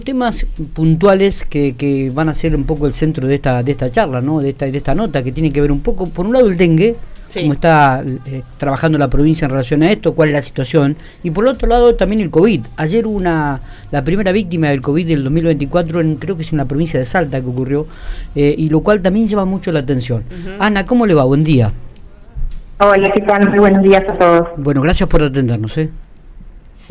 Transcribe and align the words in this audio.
temas 0.00 0.46
puntuales 0.74 1.44
que, 1.44 1.74
que, 1.76 2.10
van 2.10 2.28
a 2.28 2.34
ser 2.34 2.54
un 2.56 2.64
poco 2.64 2.86
el 2.86 2.94
centro 2.94 3.26
de 3.26 3.36
esta 3.36 3.62
de 3.62 3.72
esta 3.72 3.90
charla, 3.90 4.20
¿no? 4.20 4.40
De 4.40 4.50
esta 4.50 4.66
de 4.66 4.76
esta 4.76 4.94
nota 4.94 5.22
que 5.22 5.32
tiene 5.32 5.52
que 5.52 5.60
ver 5.60 5.72
un 5.72 5.80
poco 5.80 6.08
por 6.08 6.26
un 6.26 6.32
lado 6.32 6.48
el 6.48 6.56
dengue, 6.56 6.96
cómo 7.32 7.52
está 7.52 8.02
eh, 8.26 8.42
trabajando 8.58 8.98
la 8.98 9.08
provincia 9.08 9.44
en 9.44 9.50
relación 9.50 9.82
a 9.82 9.90
esto, 9.90 10.14
cuál 10.14 10.30
es 10.30 10.34
la 10.34 10.42
situación 10.42 10.96
y 11.22 11.30
por 11.30 11.46
otro 11.46 11.68
lado 11.68 11.94
también 11.94 12.20
el 12.20 12.30
COVID. 12.30 12.66
Ayer 12.76 13.06
una 13.06 13.60
la 13.90 14.04
primera 14.04 14.32
víctima 14.32 14.68
del 14.68 14.80
COVID 14.80 15.06
del 15.06 15.24
2024 15.24 16.00
en, 16.00 16.16
creo 16.16 16.36
que 16.36 16.42
es 16.42 16.52
en 16.52 16.58
la 16.58 16.64
provincia 16.64 16.98
de 16.98 17.06
Salta 17.06 17.40
que 17.40 17.46
ocurrió 17.46 17.86
eh, 18.34 18.54
y 18.56 18.68
lo 18.68 18.80
cual 18.80 19.00
también 19.02 19.26
lleva 19.26 19.44
mucho 19.44 19.72
la 19.72 19.80
atención. 19.80 20.24
Ana, 20.58 20.86
¿cómo 20.86 21.06
le 21.06 21.14
va? 21.14 21.24
Buen 21.24 21.44
día. 21.44 21.72
Hola, 22.78 23.12
¿qué 23.14 23.20
tal? 23.20 23.50
Muy 23.50 23.58
buenos 23.58 23.82
días 23.82 24.02
a 24.08 24.14
todos. 24.14 24.48
Bueno, 24.56 24.80
gracias 24.80 25.08
por 25.08 25.22
atendernos, 25.22 25.76
¿eh? 25.76 25.90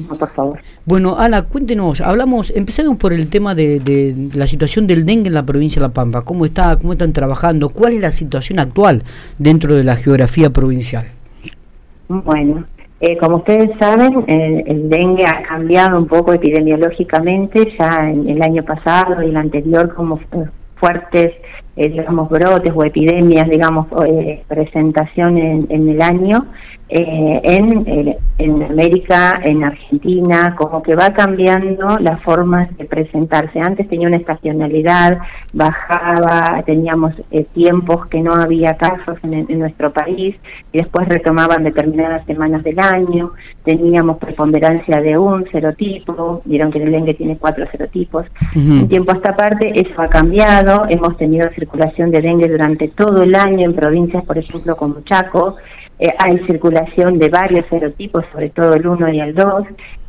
Por 0.07 0.29
favor. 0.29 0.59
Bueno, 0.85 1.17
Ana, 1.17 1.43
cuéntenos, 1.43 2.01
hablamos, 2.01 2.51
empezamos 2.55 2.97
por 2.97 3.13
el 3.13 3.29
tema 3.29 3.55
de, 3.55 4.29
la 4.33 4.47
situación 4.47 4.87
del 4.87 5.05
dengue 5.05 5.27
en 5.27 5.33
la 5.33 5.45
provincia 5.45 5.81
de 5.81 5.87
La 5.87 5.93
Pampa. 5.93 6.21
¿Cómo 6.23 6.45
está, 6.45 6.75
cómo 6.77 6.93
están 6.93 7.13
trabajando? 7.13 7.69
¿Cuál 7.69 7.93
es 7.93 8.01
la 8.01 8.11
situación 8.11 8.59
actual 8.59 9.03
dentro 9.37 9.75
de 9.75 9.83
la 9.83 9.95
geografía 9.95 10.49
provincial? 10.49 11.07
Bueno, 12.07 12.65
eh, 13.01 13.17
como 13.17 13.37
ustedes 13.37 13.69
saben, 13.79 14.25
el, 14.27 14.89
dengue 14.89 15.23
ha 15.23 15.43
cambiado 15.43 15.97
un 15.97 16.07
poco 16.07 16.33
epidemiológicamente 16.33 17.73
ya 17.79 18.09
en 18.09 18.27
el 18.27 18.41
año 18.41 18.63
pasado 18.63 19.23
y 19.23 19.29
el 19.29 19.37
anterior 19.37 19.93
como 19.95 20.19
fuertes, 20.75 21.33
eh, 21.77 21.89
digamos, 21.89 22.29
brotes 22.29 22.73
o 22.75 22.83
epidemias, 22.83 23.49
digamos, 23.49 23.87
eh, 24.05 24.43
presentación 24.47 25.37
en, 25.37 25.67
en 25.69 25.89
el 25.89 26.01
año. 26.01 26.45
Eh, 26.91 27.41
en, 27.43 27.87
eh, 27.87 28.17
en 28.39 28.63
América, 28.63 29.39
en 29.43 29.63
Argentina, 29.63 30.55
como 30.57 30.81
que 30.81 30.95
va 30.95 31.13
cambiando 31.13 31.99
las 31.99 32.19
formas 32.23 32.75
de 32.77 32.85
presentarse. 32.85 33.59
Antes 33.59 33.87
tenía 33.87 34.07
una 34.07 34.17
estacionalidad, 34.17 35.19
bajaba, 35.53 36.63
teníamos 36.65 37.13
eh, 37.29 37.45
tiempos 37.53 38.07
que 38.07 38.21
no 38.21 38.33
había 38.33 38.75
casos 38.75 39.17
en, 39.21 39.59
nuestro 39.59 39.93
país 39.93 40.35
y 40.71 40.77
después 40.79 41.07
retomaban 41.07 41.63
determinadas 41.63 42.25
semanas 42.25 42.63
del 42.63 42.79
año, 42.79 43.33
teníamos 43.63 44.17
preponderancia 44.17 44.99
de 44.99 45.15
un 45.15 45.47
serotipo, 45.51 46.41
vieron 46.45 46.71
que 46.71 46.81
el 46.81 46.91
dengue 46.91 47.13
tiene 47.13 47.37
cuatro 47.37 47.69
serotipos. 47.69 48.25
Un 48.55 48.87
tiempo 48.87 49.11
a 49.11 49.15
esta 49.15 49.35
parte 49.35 49.73
eso 49.75 50.01
ha 50.01 50.07
cambiado, 50.07 50.85
hemos 50.89 51.17
tenido 51.17 51.49
circulación 51.51 52.09
de 52.09 52.21
dengue 52.21 52.47
durante 52.47 52.87
todo 52.87 53.21
el 53.21 53.35
año 53.35 53.65
en 53.65 53.75
provincias, 53.75 54.23
por 54.25 54.37
ejemplo, 54.37 54.75
como 54.75 55.01
Chaco, 55.01 55.57
eh, 55.99 56.13
hay 56.17 56.39
circulación 56.45 57.19
de 57.19 57.29
varios 57.29 57.65
serotipos, 57.69 58.23
sobre 58.31 58.49
todo 58.49 58.73
el 58.73 58.87
1 58.87 59.13
y 59.13 59.19
el 59.19 59.35
2, 59.35 59.63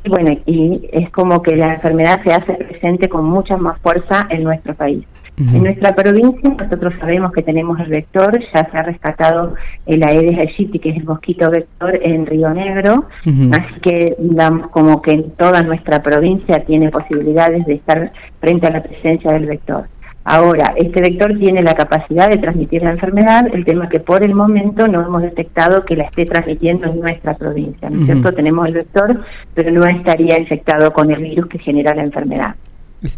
y 0.05 0.09
bueno, 0.09 0.31
y 0.47 0.89
es 0.93 1.11
como 1.11 1.43
que 1.43 1.57
la 1.57 1.75
enfermedad 1.75 2.23
se 2.25 2.33
hace 2.33 2.55
presente 2.55 3.09
con 3.09 3.25
mucha 3.25 3.57
más 3.57 3.79
fuerza 3.81 4.27
en 4.31 4.45
nuestro 4.45 4.75
país. 4.75 5.05
En 5.37 5.65
nuestra 5.65 5.95
provincia 5.95 6.51
nosotros 6.51 6.93
sabemos 7.01 7.33
que 7.33 7.43
tenemos 7.43 7.81
el 7.81 7.89
vector, 7.89 8.39
ya 8.55 8.71
se 8.71 8.77
ha 8.77 8.83
rescatado 8.83 9.55
el 9.87 10.03
Aedes 10.03 10.39
aegypti, 10.39 10.79
que 10.79 10.91
es 10.91 10.97
el 10.99 11.05
mosquito 11.05 11.51
vector 11.51 11.99
en 12.03 12.27
Río 12.27 12.51
Negro, 12.51 13.07
así 13.25 13.81
que 13.83 14.17
damos 14.19 14.69
como 14.69 15.01
que 15.01 15.13
en 15.13 15.31
toda 15.33 15.63
nuestra 15.63 16.03
provincia 16.03 16.63
tiene 16.67 16.91
posibilidades 16.91 17.65
de 17.65 17.75
estar 17.75 18.13
frente 18.39 18.67
a 18.67 18.71
la 18.71 18.83
presencia 18.83 19.33
del 19.33 19.47
vector. 19.47 19.87
Ahora, 20.25 20.75
este 20.77 21.01
vector 21.01 21.39
tiene 21.39 21.63
la 21.63 21.75
capacidad 21.75 22.29
de 22.29 22.37
transmitir 22.37 22.83
la 22.83 22.91
enfermedad, 22.91 23.47
el 23.53 23.65
tema 23.65 23.85
es 23.85 23.91
que 23.91 24.01
por 24.01 24.23
el 24.23 24.35
momento 24.35 24.87
no 24.87 25.01
hemos 25.03 25.23
detectado 25.23 25.85
que 25.85 25.97
la 25.97 26.05
esté 26.05 26.27
transmitiendo 26.27 26.87
en 26.89 27.01
nuestra 27.01 27.35
provincia, 27.35 27.89
¿no 27.89 28.01
es 28.01 28.07
cierto? 28.07 28.33
Tenemos 28.33 28.69
el 28.69 28.75
vector, 28.75 29.21
pero 29.55 29.71
no 29.71 29.87
estaría 29.87 30.39
infectado 30.39 30.93
con 30.93 31.11
el 31.11 31.23
virus 31.23 31.47
que 31.47 31.59
genera 31.59 31.95
la 31.95 32.05
enfermedad. 32.05 32.55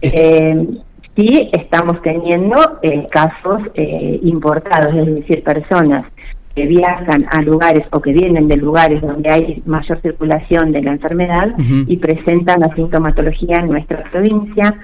Eh, 0.01 0.67
sí 1.17 1.51
estamos 1.53 2.01
teniendo 2.03 2.79
eh, 2.83 3.07
casos 3.11 3.63
eh, 3.75 4.21
importados, 4.23 4.95
es 4.95 5.15
decir, 5.15 5.43
personas 5.43 6.07
que 6.55 6.67
viajan 6.67 7.27
a 7.31 7.43
lugares 7.43 7.85
o 7.91 8.01
que 8.01 8.13
vienen 8.13 8.47
de 8.47 8.57
lugares 8.59 9.01
donde 9.01 9.33
hay 9.33 9.63
mayor 9.67 10.01
circulación 10.03 10.71
de 10.71 10.83
la 10.83 10.93
enfermedad 10.93 11.55
y 11.59 11.97
presentan 11.97 12.61
la 12.61 12.75
sintomatología 12.75 13.57
en 13.57 13.69
nuestra 13.69 14.05
provincia. 14.11 14.75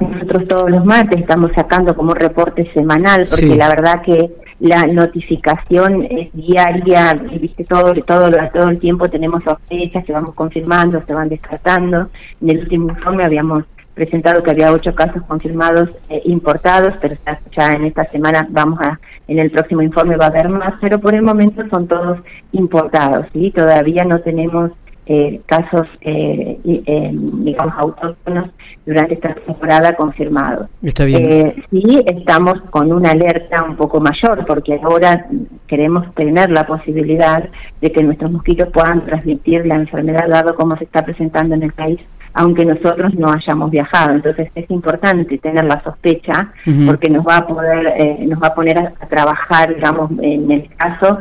Nosotros 0.00 0.48
todos 0.48 0.70
los 0.70 0.84
martes 0.84 1.20
estamos 1.20 1.52
sacando 1.54 1.94
como 1.94 2.12
un 2.12 2.16
reporte 2.16 2.70
semanal, 2.72 3.26
porque 3.28 3.56
la 3.56 3.68
verdad 3.68 4.02
que 4.02 4.30
la 4.60 4.86
notificación 4.86 6.06
es 6.10 6.32
diaria, 6.32 7.14
viste 7.14 7.64
todo, 7.64 7.94
todo, 7.94 8.30
todo 8.52 8.68
el 8.68 8.78
tiempo 8.78 9.08
tenemos 9.08 9.42
sospechas, 9.42 10.04
se 10.04 10.12
vamos 10.12 10.34
confirmando, 10.34 11.00
se 11.00 11.14
van 11.14 11.28
descartando. 11.28 12.08
En 12.42 12.50
el 12.50 12.58
último 12.60 12.88
informe 12.90 13.24
habíamos 13.24 13.64
presentado 13.94 14.42
que 14.42 14.50
había 14.50 14.72
ocho 14.72 14.94
casos 14.94 15.22
confirmados 15.26 15.90
eh, 16.08 16.22
importados, 16.24 16.94
pero 17.00 17.16
ya 17.56 17.72
en 17.72 17.84
esta 17.84 18.04
semana 18.10 18.46
vamos 18.50 18.80
a, 18.80 18.98
en 19.28 19.38
el 19.38 19.50
próximo 19.50 19.82
informe 19.82 20.16
va 20.16 20.26
a 20.26 20.28
haber 20.28 20.48
más, 20.48 20.74
pero 20.80 20.98
por 20.98 21.14
el 21.14 21.22
momento 21.22 21.62
son 21.70 21.86
todos 21.86 22.18
importados, 22.52 23.26
¿sí? 23.32 23.50
Todavía 23.50 24.04
no 24.04 24.20
tenemos 24.20 24.72
eh, 25.12 25.40
casos, 25.44 25.88
eh, 26.02 26.56
eh, 26.64 27.10
digamos, 27.12 27.74
autóctonos 27.76 28.50
durante 28.86 29.14
esta 29.14 29.34
temporada 29.34 29.96
confirmados. 29.96 30.68
Está 30.84 31.04
bien. 31.04 31.24
Eh, 31.28 31.64
sí, 31.68 32.00
estamos 32.06 32.54
con 32.70 32.92
una 32.92 33.10
alerta 33.10 33.64
un 33.64 33.74
poco 33.74 34.00
mayor, 34.00 34.46
porque 34.46 34.78
ahora 34.80 35.26
queremos 35.66 36.14
tener 36.14 36.50
la 36.50 36.64
posibilidad 36.64 37.42
de 37.80 37.90
que 37.90 38.04
nuestros 38.04 38.30
mosquitos 38.30 38.68
puedan 38.68 39.04
transmitir 39.04 39.66
la 39.66 39.74
enfermedad, 39.74 40.28
dado 40.28 40.54
como 40.54 40.76
se 40.76 40.84
está 40.84 41.04
presentando 41.04 41.56
en 41.56 41.64
el 41.64 41.72
país 41.72 41.98
aunque 42.32 42.64
nosotros 42.64 43.12
no 43.14 43.32
hayamos 43.32 43.72
viajado. 43.72 44.12
Entonces 44.12 44.50
es 44.54 44.70
importante 44.70 45.36
tener 45.38 45.64
la 45.64 45.82
sospecha 45.82 46.52
porque 46.86 47.10
nos 47.10 47.26
va 47.26 47.38
a 47.38 47.46
poder, 47.48 47.92
eh, 47.98 48.24
nos 48.26 48.40
va 48.40 48.48
a 48.48 48.54
poner 48.54 48.78
a, 48.78 48.92
trabajar, 49.08 49.74
digamos, 49.74 50.12
en 50.22 50.50
el 50.50 50.68
caso 50.76 51.18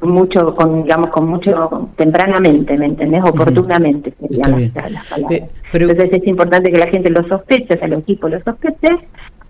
mucho 0.00 0.54
con 0.54 0.82
digamos 0.82 1.10
con 1.10 1.28
mucho 1.28 1.90
tempranamente 1.96 2.76
me 2.76 2.86
entendés 2.86 3.22
oportunamente 3.24 4.12
serían 4.20 4.72
las, 4.74 5.06
palabras. 5.06 5.30
Eh, 5.30 5.48
entonces 5.72 6.12
es 6.12 6.26
importante 6.26 6.72
que 6.72 6.78
la 6.78 6.88
gente 6.88 7.10
lo 7.10 7.26
sospeche 7.28 7.74
o 7.74 7.78
sea 7.78 7.86
el 7.86 7.92
equipo 7.94 8.28
lo 8.28 8.42
sospeche 8.42 8.88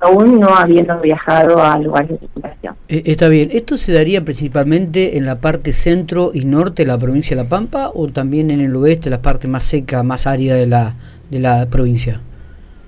aún 0.00 0.38
no 0.38 0.48
habiendo 0.48 1.00
viajado 1.00 1.62
a 1.62 1.76
lugares 1.78 2.10
de 2.10 2.18
circulación. 2.18 2.76
Eh, 2.88 3.02
está 3.06 3.28
bien. 3.28 3.48
Esto 3.50 3.76
se 3.76 3.92
daría 3.92 4.24
principalmente 4.24 5.18
en 5.18 5.26
la 5.26 5.40
parte 5.40 5.72
centro 5.72 6.30
y 6.32 6.44
norte 6.44 6.84
de 6.84 6.88
la 6.88 6.98
provincia 6.98 7.36
de 7.36 7.42
La 7.42 7.48
Pampa 7.48 7.90
o 7.92 8.06
también 8.08 8.50
en 8.50 8.60
el 8.60 8.74
oeste 8.76 9.10
la 9.10 9.22
parte 9.22 9.48
más 9.48 9.64
seca 9.64 10.02
más 10.02 10.26
árida 10.26 10.54
de 10.54 10.66
la 10.66 10.94
de 11.30 11.40
la 11.40 11.66
provincia 11.68 12.20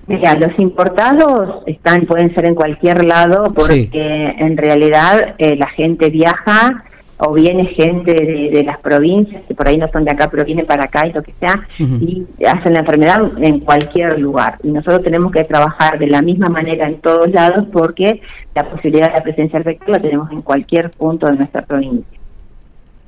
Mira, 0.07 0.35
los 0.35 0.59
importados 0.59 1.63
están 1.67 2.07
pueden 2.07 2.35
ser 2.35 2.47
en 2.47 2.55
cualquier 2.55 3.05
lado 3.05 3.53
porque 3.55 4.35
en 4.39 4.57
realidad 4.57 5.35
eh, 5.39 5.55
la 5.57 5.69
gente 5.69 6.11
viaja 6.11 6.85
o 7.21 7.33
viene 7.33 7.67
gente 7.67 8.13
de, 8.13 8.63
las 8.65 8.81
provincias, 8.81 9.43
que 9.47 9.55
por 9.55 9.69
ahí 9.69 9.77
no 9.77 9.89
son 9.89 10.05
de 10.05 10.13
acá, 10.13 10.29
pero 10.31 10.45
vienen 10.45 10.67
para 10.67 10.85
acá 10.85 11.07
y 11.07 11.13
lo 11.13 11.23
que 11.23 11.33
sea, 11.39 11.67
y 11.79 12.27
hacen 12.45 12.73
la 12.73 12.81
enfermedad 12.81 13.21
en 13.41 13.61
cualquier 13.61 14.19
lugar. 14.19 14.59
Y 14.63 14.69
nosotros 14.69 15.03
tenemos 15.03 15.31
que 15.33 15.45
trabajar 15.45 15.99
de 15.99 16.07
la 16.07 16.23
misma 16.23 16.49
manera 16.49 16.89
en 16.89 17.01
todos 17.01 17.31
lados 17.31 17.67
porque 17.73 18.21
la 18.55 18.71
posibilidad 18.71 19.09
de 19.09 19.15
la 19.15 19.23
presencia 19.23 19.59
del 19.59 19.65
vector 19.65 19.91
la 19.91 20.01
tenemos 20.01 20.31
en 20.31 20.43
cualquier 20.43 20.91
punto 20.91 21.27
de 21.27 21.37
nuestra 21.37 21.63
provincia. 21.63 22.19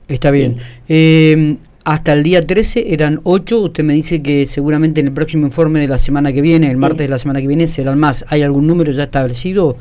Está 0.08 0.30
bien. 0.30 0.56
Eh, 0.88 1.56
hasta 1.84 2.12
el 2.12 2.22
día 2.22 2.46
13 2.46 2.92
eran 2.92 3.20
8, 3.24 3.60
usted 3.60 3.82
me 3.82 3.94
dice 3.94 4.22
que 4.22 4.46
seguramente 4.46 5.00
en 5.00 5.08
el 5.08 5.12
próximo 5.12 5.46
informe 5.46 5.80
de 5.80 5.88
la 5.88 5.98
semana 5.98 6.32
que 6.32 6.40
viene, 6.40 6.70
el 6.70 6.76
martes 6.76 7.06
de 7.06 7.08
la 7.08 7.18
semana 7.18 7.40
que 7.40 7.48
viene, 7.48 7.66
serán 7.66 7.98
más. 7.98 8.24
¿Hay 8.28 8.42
algún 8.42 8.66
número 8.66 8.92
ya 8.92 9.04
establecido? 9.04 9.76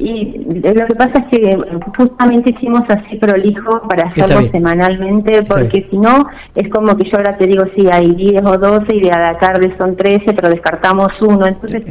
Y 0.00 0.44
lo 0.46 0.86
que 0.86 0.94
pasa 0.94 1.12
es 1.18 1.24
que 1.26 1.58
justamente 1.96 2.50
hicimos 2.50 2.82
así 2.88 3.16
prolijo 3.16 3.82
para 3.88 4.08
hacerlo 4.08 4.48
semanalmente, 4.48 5.42
porque 5.42 5.88
si 5.90 5.98
no, 5.98 6.28
es 6.54 6.68
como 6.70 6.96
que 6.96 7.10
yo 7.10 7.16
ahora 7.16 7.36
te 7.36 7.48
digo, 7.48 7.64
sí, 7.74 7.84
hay 7.90 8.14
10 8.14 8.44
o 8.44 8.58
12 8.58 8.94
y 8.94 9.00
de 9.00 9.10
a 9.10 9.18
la 9.18 9.38
tarde 9.40 9.74
son 9.76 9.96
13, 9.96 10.34
pero 10.34 10.50
descartamos 10.50 11.08
uno. 11.20 11.46
Entonces, 11.46 11.82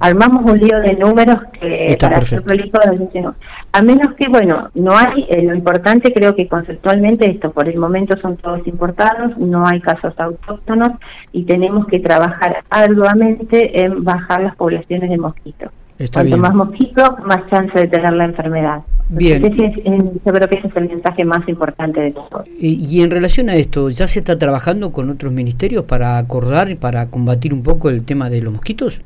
armamos 0.00 0.44
un 0.44 0.58
lío 0.58 0.78
de 0.80 0.92
números 0.94 1.38
que 1.58 1.96
para 1.98 2.18
hacer 2.18 2.42
prolijo, 2.42 2.78
no. 3.22 3.34
A 3.72 3.82
menos 3.82 4.12
que, 4.14 4.28
bueno, 4.28 4.68
no 4.74 4.92
hay, 4.96 5.26
eh, 5.30 5.42
lo 5.42 5.54
importante 5.54 6.12
creo 6.12 6.36
que 6.36 6.46
conceptualmente 6.46 7.30
esto, 7.30 7.50
por 7.50 7.66
el 7.66 7.78
momento 7.78 8.14
son 8.20 8.36
todos 8.36 8.66
importados, 8.66 9.38
no 9.38 9.66
hay 9.66 9.80
casos 9.80 10.12
autóctonos 10.18 10.90
y 11.32 11.44
tenemos 11.44 11.86
que 11.86 11.98
trabajar 11.98 12.62
arduamente 12.68 13.80
en 13.80 14.04
bajar 14.04 14.42
las 14.42 14.54
poblaciones 14.56 15.08
de 15.08 15.16
mosquitos. 15.16 15.70
Cuanto 16.12 16.38
más 16.38 16.54
mosquito, 16.54 17.16
más 17.24 17.48
chance 17.50 17.78
de 17.78 17.86
tener 17.86 18.12
la 18.14 18.24
enfermedad. 18.24 18.82
Bien. 19.08 19.42
yo 19.42 19.50
creo 19.50 20.48
que 20.48 20.58
ese 20.58 20.68
es 20.68 20.76
el 20.76 20.88
mensaje 20.88 21.24
más 21.24 21.46
importante 21.48 22.00
de 22.00 22.10
todo. 22.12 22.42
Y, 22.58 23.02
en 23.02 23.10
relación 23.10 23.48
a 23.48 23.54
esto, 23.54 23.90
¿ya 23.90 24.08
se 24.08 24.20
está 24.20 24.38
trabajando 24.38 24.92
con 24.92 25.10
otros 25.10 25.32
ministerios 25.32 25.84
para 25.84 26.18
acordar 26.18 26.70
y 26.70 26.74
para 26.74 27.10
combatir 27.10 27.52
un 27.52 27.62
poco 27.62 27.90
el 27.90 28.04
tema 28.04 28.30
de 28.30 28.42
los 28.42 28.52
mosquitos? 28.52 29.02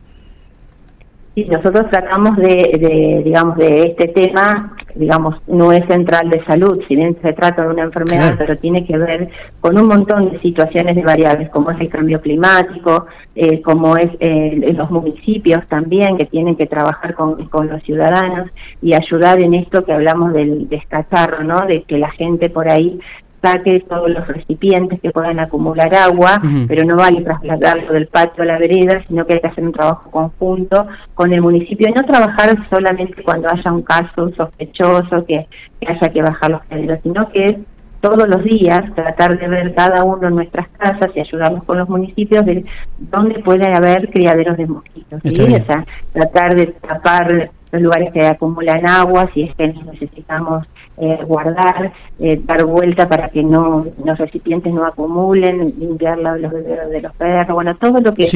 Sí, 1.38 1.44
nosotros 1.44 1.88
tratamos 1.88 2.36
de, 2.36 3.22
digamos, 3.24 3.56
de 3.58 3.82
este 3.82 4.08
tema, 4.08 4.74
digamos, 4.96 5.36
no 5.46 5.70
es 5.70 5.86
central 5.86 6.28
de 6.30 6.44
salud, 6.46 6.82
si 6.88 6.96
bien 6.96 7.16
se 7.22 7.32
trata 7.32 7.62
de 7.62 7.68
una 7.68 7.84
enfermedad, 7.84 8.34
pero 8.36 8.58
tiene 8.58 8.84
que 8.84 8.98
ver 8.98 9.28
con 9.60 9.78
un 9.78 9.86
montón 9.86 10.32
de 10.32 10.40
situaciones 10.40 10.96
de 10.96 11.02
variables, 11.02 11.48
como 11.50 11.70
es 11.70 11.80
el 11.80 11.90
cambio 11.90 12.20
climático, 12.20 13.06
eh, 13.36 13.62
como 13.62 13.96
es 13.96 14.08
eh, 14.18 14.74
los 14.76 14.90
municipios 14.90 15.64
también, 15.68 16.16
que 16.18 16.24
tienen 16.24 16.56
que 16.56 16.66
trabajar 16.66 17.14
con, 17.14 17.46
con 17.50 17.68
los 17.68 17.84
ciudadanos 17.84 18.50
y 18.82 18.94
ayudar 18.94 19.40
en 19.40 19.54
esto 19.54 19.84
que 19.84 19.92
hablamos 19.92 20.32
del 20.32 20.68
descacharro, 20.68 21.44
¿no? 21.44 21.66
De 21.66 21.84
que 21.84 21.98
la 21.98 22.10
gente 22.10 22.50
por 22.50 22.68
ahí 22.68 22.98
saque 23.42 23.80
todos 23.88 24.10
los 24.10 24.26
recipientes 24.26 25.00
que 25.00 25.10
puedan 25.10 25.38
acumular 25.38 25.94
agua, 25.94 26.40
pero 26.66 26.84
no 26.84 26.96
vale 26.96 27.22
trasladarlo 27.22 27.92
del 27.92 28.06
patio 28.06 28.42
a 28.42 28.46
la 28.46 28.58
vereda, 28.58 29.02
sino 29.06 29.26
que 29.26 29.34
hay 29.34 29.40
que 29.40 29.46
hacer 29.46 29.64
un 29.64 29.72
trabajo 29.72 30.10
conjunto 30.10 30.86
con 31.14 31.32
el 31.32 31.40
municipio 31.40 31.88
y 31.88 31.92
no 31.92 32.02
trabajar 32.04 32.56
solamente 32.68 33.22
cuando 33.22 33.48
haya 33.48 33.72
un 33.72 33.82
caso 33.82 34.32
sospechoso 34.34 35.24
que, 35.26 35.46
haya 35.86 36.08
que 36.12 36.22
bajar 36.22 36.50
los 36.50 36.62
criaderos, 36.64 37.00
sino 37.02 37.28
que 37.30 37.44
es 37.44 37.56
todos 38.00 38.28
los 38.28 38.42
días 38.42 38.82
tratar 38.94 39.38
de 39.38 39.48
ver 39.48 39.74
cada 39.74 40.04
uno 40.04 40.28
en 40.28 40.34
nuestras 40.36 40.68
casas 40.68 41.10
y 41.14 41.20
ayudarnos 41.20 41.64
con 41.64 41.78
los 41.78 41.88
municipios 41.88 42.44
de 42.44 42.64
dónde 42.98 43.40
puede 43.40 43.66
haber 43.72 44.08
criaderos 44.10 44.56
de 44.56 44.66
mosquitos. 44.66 45.20
¿sí? 45.22 45.42
O 45.42 45.64
sea, 45.64 45.84
tratar 46.12 46.54
de 46.54 46.66
tapar 46.66 47.50
los 47.72 47.82
lugares 47.82 48.12
que 48.12 48.26
acumulan 48.26 48.88
agua, 48.88 49.28
si 49.34 49.42
es 49.42 49.54
que 49.54 49.68
necesitamos 49.68 50.66
eh, 51.00 51.18
guardar, 51.24 51.92
eh, 52.18 52.40
dar 52.44 52.64
vuelta 52.64 53.08
para 53.08 53.28
que 53.28 53.42
no 53.42 53.84
los 54.04 54.18
recipientes 54.18 54.72
no 54.72 54.84
acumulen, 54.84 55.74
limpiar 55.78 56.18
los 56.18 56.40
bebederos 56.40 56.90
de 56.90 57.02
los 57.02 57.14
perros, 57.14 57.54
bueno, 57.54 57.76
todo 57.76 58.00
lo 58.00 58.14
que 58.14 58.26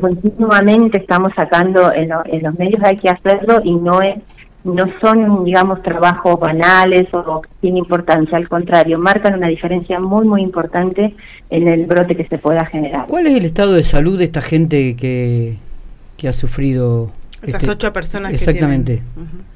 continuamente 0.00 0.98
estamos 0.98 1.32
sacando 1.34 1.92
en, 1.92 2.10
los 2.10 2.58
medios 2.58 2.80
hay 2.84 2.96
que 2.96 3.10
hacerlo 3.10 3.60
y 3.64 3.74
no 3.74 4.00
es 4.02 4.16
no 4.64 4.84
son, 5.00 5.44
digamos, 5.44 5.82
trabajos 5.82 6.38
banales 6.38 7.06
o 7.12 7.42
sin 7.60 7.76
importancia, 7.76 8.36
al 8.36 8.48
contrario, 8.48 8.98
marcan 8.98 9.34
una 9.34 9.48
diferencia 9.48 9.98
muy, 10.00 10.26
muy 10.26 10.42
importante 10.42 11.14
en 11.48 11.68
el 11.68 11.86
brote 11.86 12.16
que 12.16 12.24
se 12.24 12.38
pueda 12.38 12.64
generar. 12.66 13.06
¿Cuál 13.06 13.26
es 13.26 13.34
el 13.34 13.44
estado 13.44 13.72
de 13.72 13.82
salud 13.82 14.18
de 14.18 14.24
esta 14.24 14.40
gente 14.42 14.96
que, 14.96 15.56
que 16.16 16.28
ha 16.28 16.32
sufrido? 16.32 17.10
Estas 17.42 17.62
este, 17.62 17.74
ocho 17.74 17.92
personas 17.92 18.34
exactamente. 18.34 18.96
que 18.96 19.50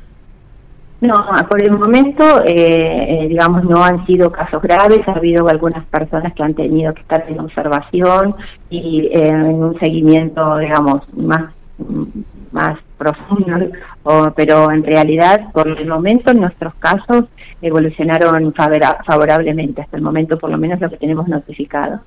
no, 1.06 1.14
por 1.50 1.62
el 1.62 1.72
momento, 1.72 2.42
eh, 2.44 3.24
eh, 3.24 3.28
digamos, 3.28 3.64
no 3.64 3.84
han 3.84 4.06
sido 4.06 4.32
casos 4.32 4.62
graves. 4.62 5.00
Ha 5.06 5.12
habido 5.12 5.46
algunas 5.48 5.84
personas 5.84 6.32
que 6.32 6.42
han 6.42 6.54
tenido 6.54 6.94
que 6.94 7.02
estar 7.02 7.26
en 7.28 7.40
observación 7.40 8.34
y 8.70 9.08
eh, 9.12 9.28
en 9.28 9.62
un 9.62 9.78
seguimiento, 9.78 10.56
digamos, 10.56 11.02
más 11.14 11.52
más 12.52 12.78
profundo, 12.96 13.66
pero 14.36 14.70
en 14.70 14.84
realidad, 14.84 15.52
por 15.52 15.68
el 15.68 15.86
momento, 15.86 16.30
en 16.30 16.40
nuestros 16.40 16.74
casos 16.74 17.24
evolucionaron 17.62 18.52
favorablemente, 19.06 19.80
hasta 19.80 19.96
el 19.96 20.02
momento 20.02 20.38
por 20.38 20.50
lo 20.50 20.58
menos 20.58 20.80
lo 20.80 20.90
que 20.90 20.98
tenemos 20.98 21.26
notificado. 21.28 22.00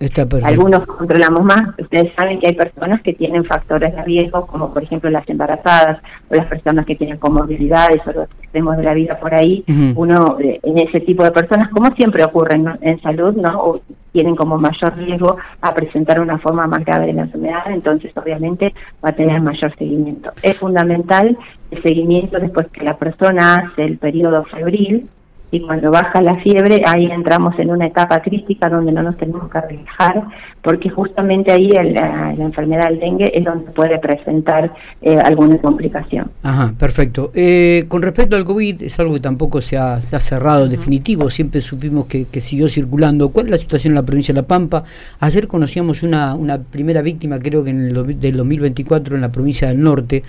Algunos 0.44 0.86
controlamos 0.86 1.44
más, 1.44 1.62
ustedes 1.80 2.14
saben 2.16 2.40
que 2.40 2.48
hay 2.48 2.54
personas 2.54 3.02
que 3.02 3.14
tienen 3.14 3.44
factores 3.44 3.96
de 3.96 4.04
riesgo, 4.04 4.46
como 4.46 4.72
por 4.72 4.84
ejemplo 4.84 5.10
las 5.10 5.28
embarazadas 5.28 6.00
o 6.30 6.36
las 6.36 6.46
personas 6.46 6.86
que 6.86 6.96
tienen 6.96 7.18
comorbilidades 7.18 8.02
o 8.06 8.12
los 8.12 8.30
extremos 8.40 8.78
de 8.78 8.84
la 8.84 8.94
vida 8.94 9.20
por 9.20 9.34
ahí, 9.34 9.64
uno 9.96 10.38
eh, 10.40 10.60
en 10.62 10.78
ese 10.78 11.00
tipo 11.00 11.24
de 11.24 11.32
personas, 11.32 11.70
como 11.70 11.90
siempre 11.96 12.24
ocurre 12.24 12.62
en, 12.82 13.02
salud, 13.02 13.36
¿no? 13.36 13.80
tienen 14.12 14.36
como 14.36 14.58
mayor 14.58 14.96
riesgo 14.96 15.38
a 15.62 15.74
presentar 15.74 16.20
una 16.20 16.40
forma 16.40 16.66
más 16.66 16.84
grave 16.84 17.08
de 17.08 17.14
la 17.14 17.22
enfermedad, 17.24 17.64
entonces 17.68 18.12
obviamente 18.16 18.74
va 19.04 19.10
a 19.10 19.12
tener 19.12 19.42
mayor 19.42 19.76
seguimiento. 19.78 20.32
Es 20.42 20.58
fundamental 20.58 21.38
el 21.72 21.82
seguimiento 21.84 22.40
después 22.40 22.68
que 22.68 22.84
la 22.84 22.98
persona 22.98 23.58
hace 23.58 23.84
el 23.84 23.98
periodo 23.98 24.44
febril, 24.46 25.10
y 25.50 25.62
cuando 25.62 25.92
baja 25.92 26.22
la 26.22 26.36
fiebre 26.38 26.82
ahí 26.86 27.06
entramos 27.06 27.58
en 27.58 27.72
una 27.72 27.88
etapa 27.88 28.22
crítica 28.22 28.70
donde 28.70 28.92
no 28.92 29.02
nos 29.02 29.18
tenemos 29.18 29.50
que 29.50 29.62
relajar 29.62 30.24
porque 30.62 30.90
justamente 30.90 31.52
ahí 31.52 31.70
la, 31.70 32.34
enfermedad 32.38 32.90
del 32.90 33.00
dengue 33.00 33.32
es 33.34 33.46
donde 33.46 33.72
puede 33.72 33.98
presentar 34.00 34.74
eh, 35.02 35.18
alguna 35.18 35.58
complicación. 35.60 36.30
Ajá, 36.44 36.74
perfecto. 36.78 37.32
Eh, 37.34 37.86
con 37.88 38.02
respecto 38.02 38.36
al 38.36 38.44
COVID, 38.44 38.84
es 38.84 39.00
algo 39.00 39.14
que 39.14 39.22
tampoco 39.22 39.62
se 39.62 39.78
ha, 39.78 40.02
cerrado 40.02 40.68
definitivo, 40.68 41.30
siempre 41.30 41.62
supimos 41.62 42.08
que, 42.08 42.28
siguió 42.42 42.68
circulando. 42.68 43.30
¿Cuál 43.30 43.46
es 43.46 43.52
la 43.52 43.58
situación 43.60 43.92
en 43.92 43.96
la 43.96 44.04
provincia 44.04 44.34
de 44.34 44.42
La 44.42 44.48
Pampa? 44.48 44.84
Ayer 45.22 45.48
conocíamos 45.48 46.04
una, 46.04 46.36
una 46.36 46.58
primera 46.58 47.02
víctima, 47.02 47.40
creo 47.40 47.64
que 47.64 47.70
en 47.70 47.88
el 47.88 48.20
del 48.20 48.36
2024 48.36 49.16
en 49.16 49.22
la 49.22 49.32
provincia 49.32 49.70
del 49.70 49.82
norte. 49.82 50.24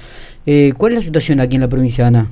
Eh, 0.47 0.73
¿Cuál 0.79 0.93
es 0.93 0.99
la 0.99 1.05
situación 1.05 1.41
aquí 1.41 1.57
en 1.57 1.63
la 1.63 1.69
provincia 1.69 2.05
de 2.05 2.09
Ana? 2.09 2.29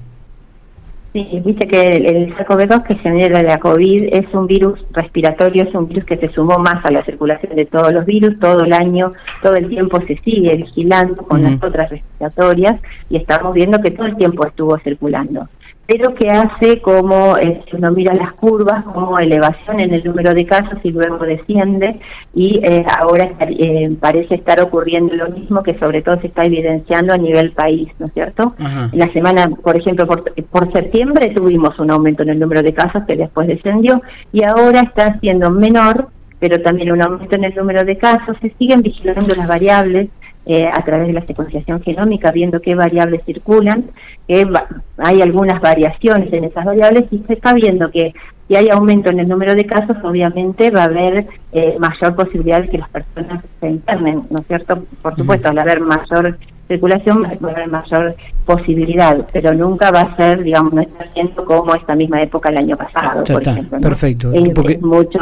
Sí, 1.17 1.41
viste 1.43 1.67
que 1.67 1.87
el, 1.87 2.37
SARS-CoV-2 2.37 2.83
que 2.83 2.95
genera 2.97 3.43
la 3.43 3.57
COVID 3.57 4.09
es 4.13 4.27
un 4.35 4.47
virus 4.47 4.79
respiratorio, 4.93 5.63
es 5.63 5.75
un 5.75 5.89
virus 5.89 6.05
que 6.05 6.19
se 6.19 6.29
sumó 6.29 6.59
más 6.59 6.85
a 6.85 6.91
la 6.91 7.03
circulación 7.07 7.57
de 7.57 7.65
todos 7.65 7.91
los 7.91 8.05
virus, 8.05 8.39
todo 8.39 8.65
el 8.65 8.75
año, 8.75 9.15
todo 9.43 9.55
el 9.55 9.67
tiempo 9.67 9.99
se 10.07 10.19
sigue 10.19 10.55
vigilando 10.57 11.23
con 11.23 11.43
las 11.43 11.55
otras 11.55 11.89
respiratorias 11.89 12.79
y 13.09 13.17
estamos 13.17 13.55
viendo 13.55 13.81
que 13.81 13.93
todo 13.93 14.05
el 14.05 14.17
tiempo 14.19 14.45
estuvo 14.45 14.77
circulando 14.81 15.49
pero 15.87 16.15
que 16.15 16.29
hace 16.29 16.81
como, 16.83 17.37
eh, 17.39 17.63
si 17.69 17.77
uno 17.77 17.93
mira 17.93 18.13
las 18.15 18.33
curvas, 18.33 18.85
como 18.85 19.19
elevación 19.19 19.81
en 19.81 19.95
el 19.95 20.05
número 20.05 20.35
de 20.35 20.45
casos 20.45 20.79
y 20.83 20.91
luego 20.91 21.19
desciende, 21.19 22.01
y 22.35 22.59
eh, 22.63 22.85
ahora 22.99 23.31
eh, 23.41 23.89
parece 24.01 24.35
estar 24.35 24.61
ocurriendo 24.61 25.15
lo 25.15 25.29
mismo 25.29 25.63
que 25.63 25.79
sobre 25.79 26.03
todo 26.03 26.21
se 26.21 26.27
está 26.27 26.45
evidenciando 26.45 27.13
a 27.15 27.19
nivel 27.19 27.53
país, 27.53 27.89
¿no 27.99 28.07
es 28.07 28.13
cierto? 28.15 28.55
En 28.59 28.99
la 28.99 29.13
semana, 29.13 29.49
por 29.63 29.77
ejemplo, 29.79 30.07
por, 30.07 30.25
por 30.51 30.73
septiembre 30.73 31.29
tuvimos 31.29 31.79
un 31.79 31.93
aumento 31.93 32.25
en 32.25 32.31
el 32.31 32.41
número 32.41 32.63
de 32.63 32.75
casos 32.75 33.05
que 33.07 33.17
después 33.17 33.47
descendió, 33.47 34.03
y 34.33 34.43
ahora 34.45 34.81
está 34.81 35.19
siendo 35.21 35.51
menor, 35.51 36.09
pero 36.41 36.61
también 36.61 36.93
un 36.93 37.03
aumento 37.03 37.37
en 37.37 37.45
el 37.45 37.55
número 37.55 37.85
de 37.85 37.97
casos, 37.97 38.37
se 38.43 38.51
siguen 38.59 38.83
vigilando 38.83 39.35
las 39.35 39.47
variables, 39.47 40.09
eh, 40.47 40.69
a 40.73 40.85
través 40.85 41.09
de 41.09 41.15
la 41.15 41.27
secuenciación 41.27 41.83
genómica, 41.83 42.31
viendo 42.31 42.61
qué 42.61 42.75
variables 42.75 43.25
circulan, 43.25 43.87
que 44.29 44.47
hay 44.99 45.23
algunas 45.23 45.61
variaciones 45.61 46.33
en 46.33 46.45
esas 46.45 46.65
variables 46.65 47.05
y 47.11 47.19
se 47.27 47.35
está 47.35 47.53
viendo 47.53 47.91
que 47.91 48.13
si 48.49 48.55
hay 48.55 48.69
aumento 48.71 49.11
en 49.11 49.21
el 49.21 49.29
número 49.29 49.55
de 49.55 49.67
casos, 49.67 49.97
obviamente 50.05 50.71
va 50.71 50.83
a 50.83 50.85
haber 50.85 51.27
eh, 51.53 51.77
mayor 51.79 52.15
posibilidad 52.15 52.63
de 52.63 52.69
que 52.69 52.79
las 52.79 52.89
personas 52.91 53.45
se 53.61 53.69
internen, 53.69 54.23
¿no 54.31 54.39
es 54.39 54.47
cierto? 54.47 54.85
Por 55.03 55.17
supuesto, 55.17 55.49
al 55.49 55.59
haber 55.59 55.83
mayor 55.83 56.39
circulación 56.69 57.23
va 57.25 57.49
a 57.49 57.53
haber 57.53 57.69
mayor 57.69 58.15
posibilidad, 58.45 59.27
pero 59.33 59.53
nunca 59.53 59.91
va 59.91 60.01
a 60.03 60.17
ser, 60.17 60.43
digamos, 60.43 60.73
no 60.73 60.83
está 60.83 61.11
siendo 61.13 61.45
como 61.45 61.75
esta 61.75 61.95
misma 61.95 62.21
época 62.21 62.51
el 62.51 62.59
año 62.59 62.77
pasado, 62.77 63.25
por 63.25 63.43
ejemplo. 63.43 63.81
Perfecto. 63.81 64.33
mucho, 64.81 65.19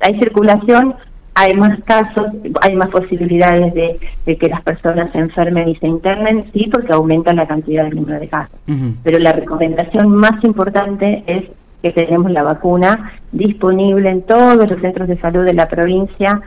hay 0.00 0.18
circulación, 0.18 0.94
hay 1.34 1.54
más 1.56 1.78
casos, 1.84 2.26
hay 2.62 2.76
más 2.76 2.88
posibilidades 2.90 3.74
de, 3.74 4.36
que 4.36 4.48
las 4.48 4.62
personas 4.62 5.10
se 5.12 5.18
enfermen 5.18 5.68
y 5.68 5.76
se 5.76 5.86
internen, 5.86 6.44
sí, 6.52 6.68
porque 6.72 6.92
aumenta 6.92 7.32
la 7.32 7.46
cantidad 7.46 7.84
del 7.84 7.96
número 7.96 8.20
de 8.20 8.28
casos. 8.28 8.58
Pero 9.02 9.18
la 9.18 9.32
recomendación 9.32 10.08
más 10.08 10.42
importante 10.44 11.24
es 11.26 11.44
que 11.82 11.90
tenemos 11.90 12.30
la 12.30 12.42
vacuna 12.42 13.12
disponible 13.30 14.08
en 14.08 14.22
todos 14.22 14.70
los 14.70 14.80
centros 14.80 15.06
de 15.06 15.18
salud 15.18 15.44
de 15.44 15.52
la 15.52 15.68
provincia. 15.68 16.40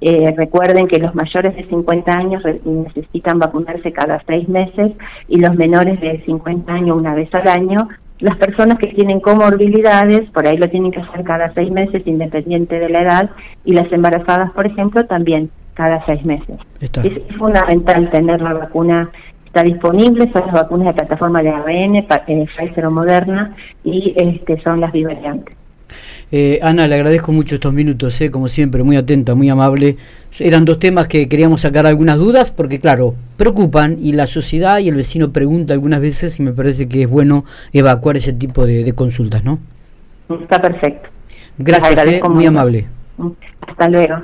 Eh, 0.00 0.34
recuerden 0.36 0.88
que 0.88 0.98
los 0.98 1.14
mayores 1.14 1.54
de 1.54 1.64
50 1.68 2.10
años 2.10 2.42
necesitan 2.64 3.38
vacunarse 3.38 3.92
cada 3.92 4.20
seis 4.26 4.48
meses 4.48 4.92
y 5.28 5.38
los 5.38 5.54
menores 5.54 6.00
de 6.00 6.20
50 6.24 6.72
años 6.72 6.96
una 6.96 7.14
vez 7.14 7.32
al 7.34 7.46
año 7.46 7.88
las 8.20 8.36
personas 8.36 8.78
que 8.78 8.88
tienen 8.88 9.20
comorbilidades, 9.20 10.28
por 10.30 10.46
ahí 10.46 10.56
lo 10.56 10.68
tienen 10.68 10.92
que 10.92 11.00
hacer 11.00 11.24
cada 11.24 11.52
seis 11.54 11.70
meses, 11.70 12.06
independiente 12.06 12.78
de 12.78 12.88
la 12.88 13.00
edad, 13.00 13.30
y 13.64 13.72
las 13.72 13.90
embarazadas, 13.92 14.50
por 14.52 14.66
ejemplo, 14.66 15.04
también 15.06 15.50
cada 15.74 16.04
seis 16.04 16.24
meses. 16.24 16.58
Es, 16.80 17.36
fundamental 17.38 18.10
tener 18.10 18.42
la 18.42 18.52
vacuna, 18.52 19.10
está 19.46 19.62
disponible, 19.62 20.30
son 20.32 20.46
las 20.46 20.52
vacunas 20.52 20.88
de 20.88 20.94
plataforma 20.94 21.42
de 21.42 21.50
ARN, 21.50 21.96
eh, 21.96 22.46
Pfizer 22.56 22.86
o 22.86 22.90
Moderna, 22.90 23.56
y 23.84 24.12
este, 24.16 24.60
son 24.60 24.80
las 24.80 24.92
bivariantes. 24.92 25.56
Eh, 26.32 26.60
Ana, 26.62 26.86
le 26.86 26.94
agradezco 26.94 27.32
mucho 27.32 27.56
estos 27.56 27.72
minutos, 27.72 28.20
eh, 28.20 28.30
como 28.30 28.48
siempre, 28.48 28.82
muy 28.82 28.96
atenta, 28.96 29.34
muy 29.34 29.48
amable. 29.48 29.96
Eran 30.38 30.64
dos 30.64 30.78
temas 30.78 31.08
que 31.08 31.28
queríamos 31.28 31.62
sacar 31.62 31.86
algunas 31.86 32.18
dudas, 32.18 32.50
porque 32.50 32.78
claro, 32.78 33.14
preocupan 33.36 33.96
y 34.00 34.12
la 34.12 34.26
sociedad 34.26 34.78
y 34.78 34.88
el 34.88 34.94
vecino 34.94 35.32
pregunta 35.32 35.74
algunas 35.74 36.00
veces 36.00 36.38
y 36.38 36.42
me 36.42 36.52
parece 36.52 36.88
que 36.88 37.02
es 37.02 37.08
bueno 37.08 37.44
evacuar 37.72 38.16
ese 38.16 38.32
tipo 38.32 38.66
de, 38.66 38.92
consultas, 38.94 39.44
¿no? 39.44 39.58
Está 40.42 40.60
perfecto. 40.60 41.08
Gracias, 41.58 42.06
eh, 42.06 42.20
muy 42.28 42.46
amable. 42.46 42.86
Hasta 43.66 43.88
luego. 43.88 44.14